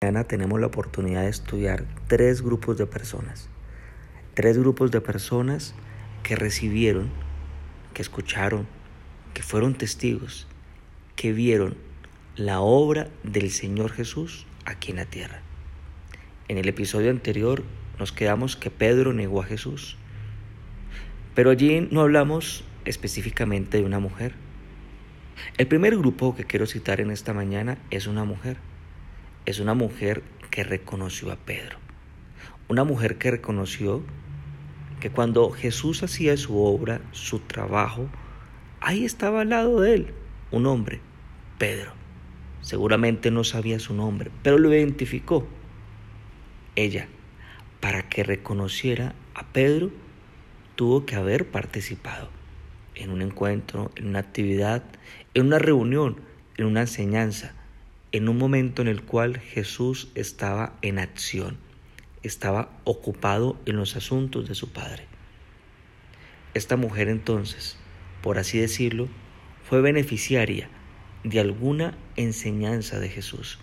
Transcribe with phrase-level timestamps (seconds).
[0.00, 3.50] mañana tenemos la oportunidad de estudiar tres grupos de personas.
[4.34, 5.74] Tres grupos de personas
[6.22, 7.10] que recibieron,
[7.94, 8.68] que escucharon,
[9.34, 10.46] que fueron testigos,
[11.16, 11.76] que vieron
[12.36, 15.42] la obra del Señor Jesús aquí en la tierra.
[16.46, 17.64] En el episodio anterior
[17.98, 19.96] nos quedamos que Pedro negó a Jesús,
[21.34, 24.34] pero allí no hablamos específicamente de una mujer.
[25.56, 28.58] El primer grupo que quiero citar en esta mañana es una mujer
[29.48, 31.78] es una mujer que reconoció a Pedro.
[32.68, 34.02] Una mujer que reconoció
[35.00, 38.10] que cuando Jesús hacía su obra, su trabajo,
[38.80, 40.14] ahí estaba al lado de él
[40.50, 41.00] un hombre,
[41.56, 41.92] Pedro.
[42.60, 45.48] Seguramente no sabía su nombre, pero lo identificó.
[46.76, 47.08] Ella,
[47.80, 49.90] para que reconociera a Pedro,
[50.76, 52.28] tuvo que haber participado
[52.94, 54.84] en un encuentro, en una actividad,
[55.32, 56.20] en una reunión,
[56.58, 57.54] en una enseñanza,
[58.10, 61.58] en un momento en el cual Jesús estaba en acción,
[62.22, 65.04] estaba ocupado en los asuntos de su Padre.
[66.54, 67.76] Esta mujer entonces,
[68.22, 69.08] por así decirlo,
[69.62, 70.70] fue beneficiaria
[71.22, 73.58] de alguna enseñanza de Jesús,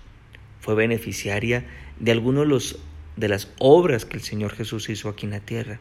[0.59, 1.66] fue beneficiaria
[2.00, 2.80] de alguno de, los,
[3.16, 5.80] de las obras que el Señor Jesús hizo aquí en la tierra,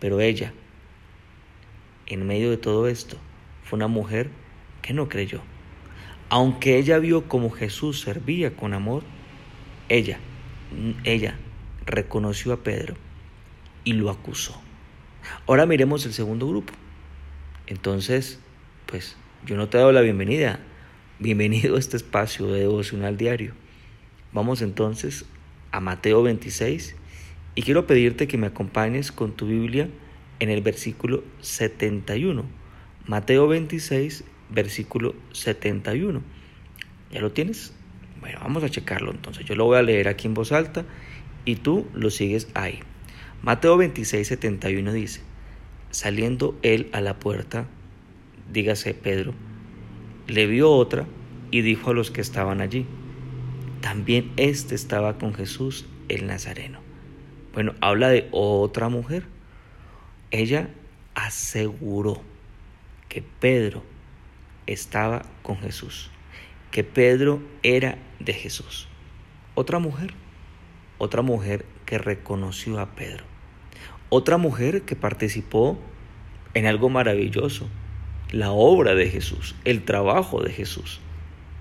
[0.00, 0.54] pero ella,
[2.06, 3.18] en medio de todo esto,
[3.62, 4.30] fue una mujer
[4.80, 5.42] que no creyó
[6.34, 9.04] aunque ella vio cómo Jesús servía con amor,
[9.88, 10.18] ella,
[11.04, 11.38] ella
[11.86, 12.96] reconoció a Pedro
[13.84, 14.60] y lo acusó.
[15.46, 16.72] Ahora miremos el segundo grupo.
[17.68, 18.40] Entonces,
[18.86, 20.58] pues yo no te dado la bienvenida.
[21.20, 23.52] Bienvenido a este espacio de devocional diario.
[24.32, 25.26] Vamos entonces
[25.70, 26.96] a Mateo 26
[27.54, 29.88] y quiero pedirte que me acompañes con tu Biblia
[30.40, 32.44] en el versículo 71.
[33.06, 34.24] Mateo 26,
[34.54, 36.22] versículo 71.
[37.10, 37.72] ¿Ya lo tienes?
[38.20, 39.44] Bueno, vamos a checarlo entonces.
[39.44, 40.84] Yo lo voy a leer aquí en voz alta
[41.44, 42.80] y tú lo sigues ahí.
[43.42, 45.20] Mateo 26, 71 dice,
[45.90, 47.66] saliendo él a la puerta,
[48.50, 49.34] dígase Pedro,
[50.26, 51.06] le vio otra
[51.50, 52.86] y dijo a los que estaban allí,
[53.82, 56.80] también éste estaba con Jesús el Nazareno.
[57.52, 59.24] Bueno, habla de otra mujer.
[60.30, 60.70] Ella
[61.14, 62.22] aseguró
[63.08, 63.82] que Pedro
[64.66, 66.10] estaba con Jesús,
[66.70, 68.88] que Pedro era de Jesús.
[69.54, 70.14] Otra mujer,
[70.98, 73.24] otra mujer que reconoció a Pedro,
[74.08, 75.78] otra mujer que participó
[76.54, 77.68] en algo maravilloso,
[78.30, 81.00] la obra de Jesús, el trabajo de Jesús.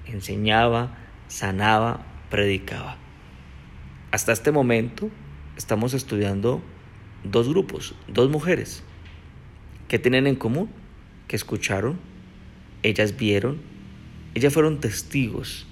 [0.05, 0.97] Enseñaba,
[1.27, 2.97] sanaba, predicaba.
[4.11, 5.09] Hasta este momento
[5.57, 6.61] estamos estudiando
[7.23, 8.83] dos grupos, dos mujeres,
[9.87, 10.69] que tienen en común,
[11.27, 11.99] que escucharon
[12.83, 13.61] ellas vieron,
[14.35, 15.65] ellas fueron testigos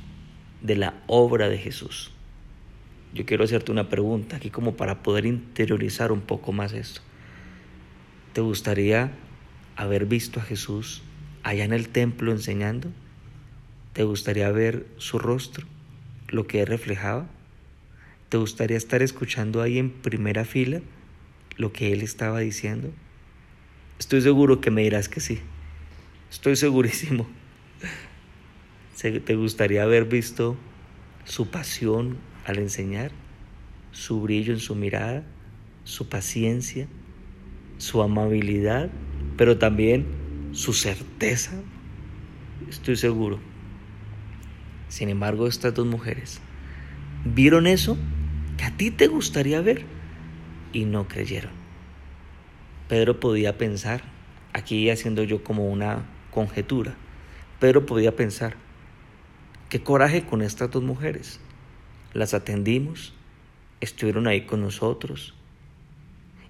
[0.61, 2.11] de la obra de Jesús.
[3.13, 7.01] Yo quiero hacerte una pregunta aquí como para poder interiorizar un poco más esto.
[8.33, 9.11] ¿Te gustaría
[9.75, 11.03] haber visto a Jesús
[11.43, 12.89] allá en el templo enseñando?
[13.93, 15.67] ¿Te gustaría ver su rostro,
[16.29, 17.27] lo que él reflejaba?
[18.29, 20.79] ¿Te gustaría estar escuchando ahí en primera fila
[21.57, 22.91] lo que él estaba diciendo?
[23.99, 25.41] Estoy seguro que me dirás que sí.
[26.31, 27.27] Estoy segurísimo.
[29.01, 30.55] ¿Te gustaría haber visto
[31.25, 33.11] su pasión al enseñar?
[33.91, 35.25] Su brillo en su mirada,
[35.83, 36.87] su paciencia,
[37.77, 38.89] su amabilidad,
[39.35, 40.05] pero también
[40.53, 41.51] su certeza.
[42.69, 43.37] Estoy seguro.
[44.87, 46.39] Sin embargo, estas dos mujeres
[47.25, 47.97] vieron eso
[48.57, 49.83] que a ti te gustaría ver
[50.71, 51.51] y no creyeron.
[52.87, 54.01] Pedro podía pensar,
[54.53, 56.95] aquí haciendo yo como una conjetura.
[57.59, 58.55] Pedro podía pensar,
[59.69, 61.39] qué coraje con estas dos mujeres.
[62.13, 63.13] Las atendimos,
[63.79, 65.33] estuvieron ahí con nosotros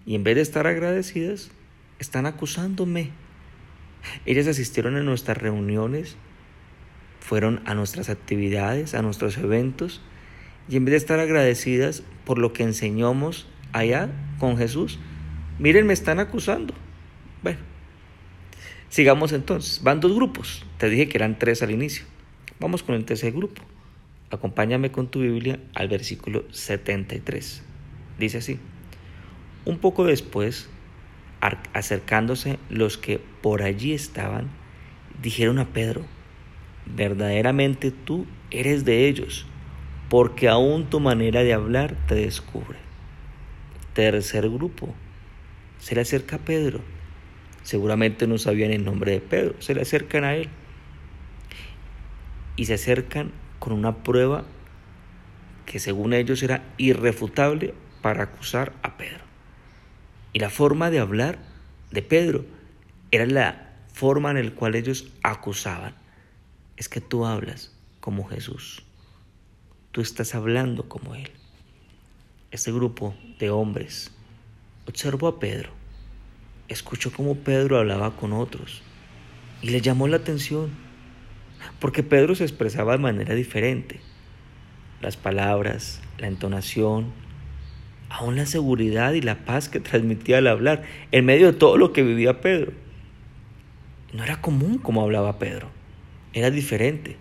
[0.06, 1.52] y en vez de estar agradecidas,
[2.00, 3.12] están acusándome.
[4.26, 6.16] Ellas asistieron a nuestras reuniones,
[7.20, 10.02] fueron a nuestras actividades, a nuestros eventos,
[10.68, 14.10] y en vez de estar agradecidas por lo que enseñamos allá
[14.40, 15.00] con Jesús,
[15.60, 16.74] miren, me están acusando.
[17.44, 17.60] Bueno,
[18.92, 19.82] Sigamos entonces.
[19.84, 20.66] Van dos grupos.
[20.78, 22.04] Te dije que eran tres al inicio.
[22.60, 23.62] Vamos con el tercer grupo.
[24.32, 27.64] Acompáñame con tu Biblia al versículo 73.
[28.20, 28.60] Dice así.
[29.64, 30.68] Un poco después,
[31.72, 34.50] acercándose los que por allí estaban,
[35.22, 36.06] dijeron a Pedro,
[36.86, 39.46] verdaderamente tú eres de ellos,
[40.10, 42.78] porque aún tu manera de hablar te descubre.
[43.94, 44.94] Tercer grupo.
[45.80, 46.82] Se le acerca a Pedro
[47.64, 49.56] Seguramente no sabían el nombre de Pedro.
[49.62, 50.50] Se le acercan a él.
[52.56, 54.46] Y se acercan con una prueba
[55.66, 59.24] que según ellos era irrefutable para acusar a Pedro.
[60.34, 61.40] Y la forma de hablar
[61.92, 62.46] de Pedro
[63.12, 65.96] era la forma en la cual ellos acusaban.
[66.78, 68.84] Es que tú hablas como Jesús.
[69.92, 71.32] Tú estás hablando como Él.
[72.50, 74.12] Este grupo de hombres
[74.88, 75.70] observó a Pedro,
[76.72, 78.82] escuchó cómo Pedro hablaba con otros
[79.62, 80.70] y le llamó la atención,
[81.80, 84.00] porque Pedro se expresaba de manera diferente.
[85.02, 87.12] Las palabras, la entonación,
[88.10, 91.94] aún la seguridad y la paz que transmitía al hablar, en medio de todo lo
[91.94, 92.72] que vivía Pedro.
[94.14, 95.70] No era común como hablaba Pedro,
[96.34, 97.18] era diferente.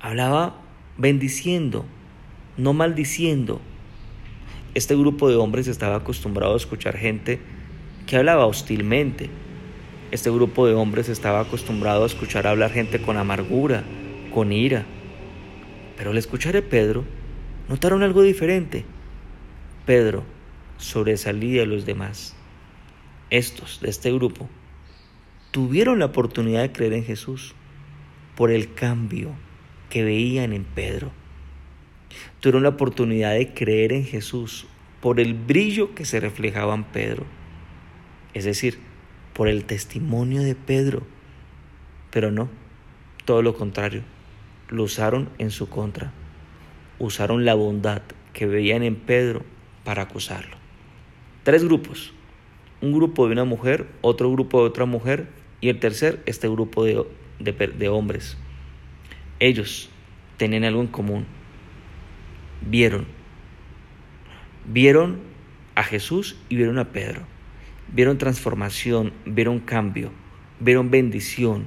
[0.00, 0.60] Hablaba
[0.96, 1.84] bendiciendo,
[2.56, 3.60] no maldiciendo.
[4.74, 7.40] Este grupo de hombres estaba acostumbrado a escuchar gente
[8.06, 9.30] que hablaba hostilmente.
[10.10, 13.84] Este grupo de hombres estaba acostumbrado a escuchar hablar gente con amargura,
[14.32, 14.84] con ira.
[15.96, 17.04] Pero al escuchar a Pedro,
[17.68, 18.84] notaron algo diferente.
[19.86, 20.24] Pedro
[20.76, 22.36] sobresalía a los demás.
[23.30, 24.48] Estos de este grupo
[25.50, 27.54] tuvieron la oportunidad de creer en Jesús
[28.36, 29.30] por el cambio
[29.88, 31.10] que veían en Pedro.
[32.40, 34.66] Tuvieron la oportunidad de creer en Jesús
[35.00, 37.24] por el brillo que se reflejaba en Pedro.
[38.34, 38.78] Es decir,
[39.32, 41.02] por el testimonio de Pedro.
[42.10, 42.48] Pero no,
[43.24, 44.02] todo lo contrario,
[44.68, 46.12] lo usaron en su contra.
[46.98, 48.02] Usaron la bondad
[48.32, 49.42] que veían en Pedro
[49.84, 50.56] para acusarlo.
[51.42, 52.12] Tres grupos.
[52.80, 55.28] Un grupo de una mujer, otro grupo de otra mujer
[55.60, 57.04] y el tercer, este grupo de,
[57.38, 58.36] de, hombres.
[59.40, 59.88] Ellos
[60.36, 61.26] tenían algo en común.
[62.60, 63.06] Vieron.
[64.66, 65.20] Vieron
[65.74, 67.33] a Jesús y vieron a Pedro.
[67.92, 70.10] Vieron transformación, vieron cambio,
[70.60, 71.66] vieron bendición.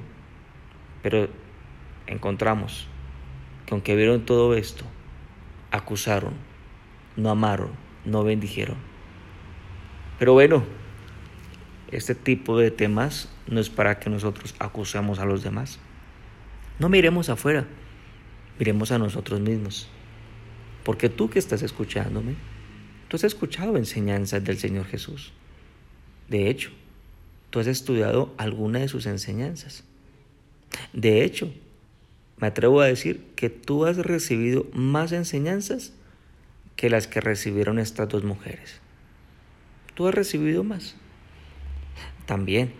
[1.02, 1.28] Pero
[2.06, 2.88] encontramos
[3.66, 4.84] que aunque vieron todo esto,
[5.70, 6.34] acusaron,
[7.16, 7.70] no amaron,
[8.04, 8.76] no bendijeron.
[10.18, 10.64] Pero bueno,
[11.90, 15.78] este tipo de temas no es para que nosotros acusemos a los demás.
[16.78, 17.66] No miremos afuera,
[18.58, 19.88] miremos a nosotros mismos.
[20.84, 22.34] Porque tú que estás escuchándome,
[23.08, 25.32] tú has escuchado enseñanzas del Señor Jesús.
[26.28, 26.70] De hecho,
[27.50, 29.84] tú has estudiado alguna de sus enseñanzas.
[30.92, 31.52] De hecho,
[32.38, 35.92] me atrevo a decir que tú has recibido más enseñanzas
[36.76, 38.80] que las que recibieron estas dos mujeres.
[39.94, 40.94] Tú has recibido más.
[42.26, 42.72] También,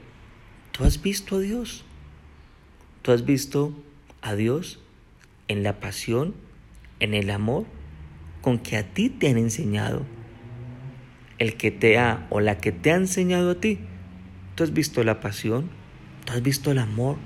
[0.72, 1.84] tú has visto a Dios.
[3.02, 3.72] Tú has visto
[4.20, 4.78] a Dios
[5.48, 6.34] en la pasión,
[7.00, 7.64] en el amor
[8.40, 10.06] con que a ti te han enseñado.
[11.38, 13.78] El que te ha o la que te ha enseñado a ti.
[14.54, 15.70] Tú has visto la pasión,
[16.24, 17.16] tú has visto el amor,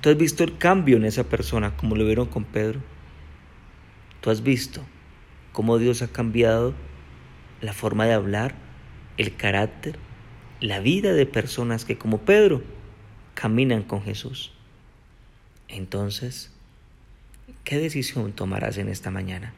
[0.00, 2.80] tú has visto el cambio en esa persona como lo vieron con Pedro.
[4.20, 4.82] Tú has visto
[5.52, 6.74] cómo Dios ha cambiado
[7.60, 8.54] la forma de hablar,
[9.18, 9.98] el carácter,
[10.60, 12.62] la vida de personas que como Pedro
[13.34, 14.52] caminan con Jesús.
[15.68, 16.50] Entonces,
[17.64, 19.52] ¿qué decisión tomarás en esta mañana?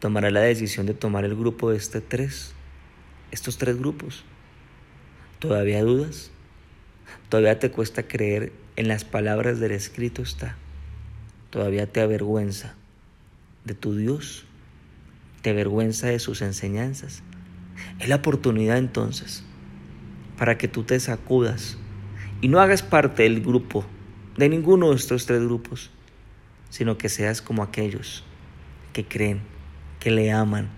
[0.00, 2.54] Tomarás la decisión de tomar el grupo de este tres,
[3.36, 4.24] estos tres grupos.
[5.38, 6.30] ¿Todavía dudas?
[7.28, 10.56] ¿Todavía te cuesta creer en las palabras del escrito está?
[11.50, 12.74] ¿Todavía te avergüenza
[13.64, 14.46] de tu Dios?
[15.46, 17.22] te avergüenza de sus enseñanzas.
[18.00, 19.44] Es la oportunidad entonces
[20.36, 21.78] para que tú te sacudas
[22.40, 23.84] y no hagas parte del grupo,
[24.36, 25.92] de ninguno de estos tres grupos,
[26.68, 28.24] sino que seas como aquellos
[28.92, 29.40] que creen,
[30.00, 30.68] que le aman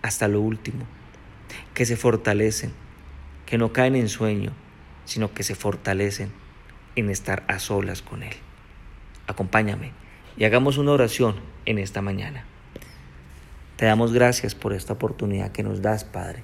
[0.00, 0.86] hasta lo último,
[1.74, 2.72] que se fortalecen,
[3.46, 4.52] que no caen en sueño,
[5.04, 6.32] sino que se fortalecen
[6.96, 8.34] en estar a solas con Él.
[9.26, 9.92] Acompáñame
[10.36, 12.44] y hagamos una oración en esta mañana.
[13.76, 16.42] Te damos gracias por esta oportunidad que nos das, Padre,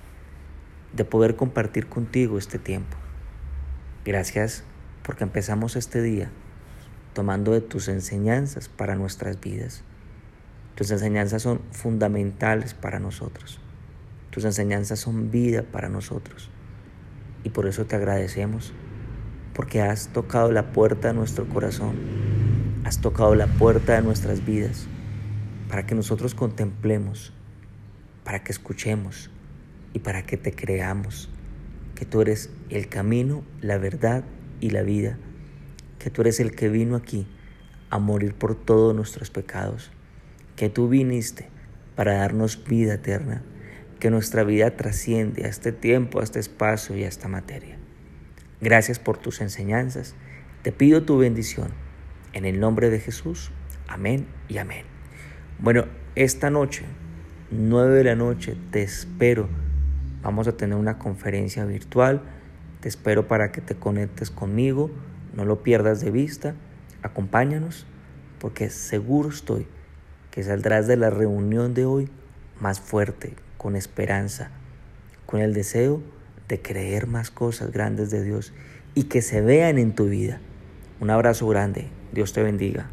[0.93, 2.97] de poder compartir contigo este tiempo.
[4.05, 4.65] Gracias
[5.03, 6.31] porque empezamos este día
[7.15, 9.83] tomando de tus enseñanzas para nuestras vidas.
[10.75, 13.62] Tus enseñanzas son fundamentales para nosotros.
[14.33, 16.49] Tus enseñanzas son vida para nosotros.
[17.45, 18.73] Y por eso te agradecemos,
[19.53, 21.97] porque has tocado la puerta de nuestro corazón,
[22.85, 24.87] has tocado la puerta de nuestras vidas
[25.69, 27.35] para que nosotros contemplemos,
[28.25, 29.31] para que escuchemos
[29.93, 31.29] y para que te creamos
[31.95, 34.25] que tú eres el camino, la verdad
[34.61, 35.19] y la vida,
[35.99, 37.27] que tú eres el que vino aquí
[37.91, 39.91] a morir por todos nuestros pecados,
[40.57, 41.51] que tú viniste
[41.97, 43.43] para darnos vida eterna,
[44.03, 47.79] que nuestra vida trasciende a este tiempo, a este espacio y a esta materia.
[48.61, 50.17] Gracias por tus enseñanzas.
[50.63, 51.69] Te pido tu bendición.
[52.33, 53.53] En el nombre de Jesús.
[53.87, 54.87] Amén y amén.
[55.61, 55.85] Bueno,
[56.17, 56.85] esta noche,
[57.53, 59.49] 9 de la noche, te espero.
[60.21, 62.23] Vamos a tener una conferencia virtual.
[62.81, 64.91] Te espero para que te conectes conmigo.
[65.33, 66.57] No lo pierdas de vista.
[67.05, 67.87] Acompáñanos
[68.41, 69.69] porque seguro estoy
[70.33, 72.11] que saldrás de la reunión de hoy
[72.61, 74.51] más fuerte, con esperanza,
[75.25, 76.03] con el deseo
[76.49, 78.53] de creer más cosas grandes de Dios
[78.95, 80.41] y que se vean en tu vida.
[81.01, 81.87] Un abrazo grande.
[82.13, 82.91] Dios te bendiga.